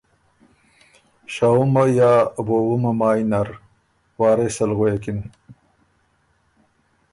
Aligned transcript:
شهُمه 1.33 1.83
یا 1.99 2.13
وووُمه 2.47 2.91
مایٛ 2.99 3.21
نرـــ 3.31 3.49
وارث 4.19 4.57
ال 4.63 4.71
غوېکِن 4.77 5.19